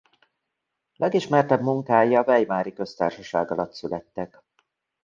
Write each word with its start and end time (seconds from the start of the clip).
Legismertebb 0.95 1.61
munkái 1.61 2.15
a 2.15 2.23
weimari 2.25 2.73
köztársaság 2.73 3.51
alatt 3.51 3.73
születtek. 3.73 4.43